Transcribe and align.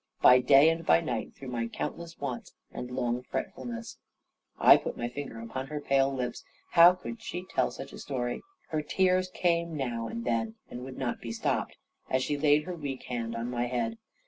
By 0.19 0.39
day, 0.39 0.67
and 0.71 0.83
by 0.83 0.99
night, 0.99 1.35
through 1.35 1.49
my 1.49 1.67
countless 1.67 2.17
wants, 2.19 2.55
and 2.71 2.89
long 2.89 3.21
fretfulness." 3.21 3.99
I 4.57 4.75
put 4.77 4.97
my 4.97 5.07
finger 5.09 5.39
upon 5.39 5.67
her 5.67 5.79
pale 5.79 6.11
lips. 6.11 6.43
How 6.71 6.93
could 6.95 7.21
she 7.21 7.45
tell 7.47 7.69
such 7.69 7.93
a 7.93 7.99
story 7.99 8.37
then? 8.71 8.79
Her 8.79 8.81
tears 8.81 9.29
came 9.31 9.77
now 9.77 10.07
and 10.07 10.25
then, 10.25 10.55
and 10.71 10.83
would 10.83 10.97
not 10.97 11.21
be 11.21 11.31
stopped, 11.31 11.77
as 12.09 12.23
she 12.23 12.35
laid 12.35 12.63
her 12.63 12.73
weak 12.75 13.03
hand 13.09 13.35
on 13.35 13.51
my 13.51 13.67
head. 13.67 13.99